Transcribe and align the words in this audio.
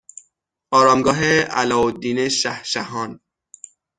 آرامگاه 0.71 1.21
علاءالدین 1.41 2.27
شهشهان 2.29 3.19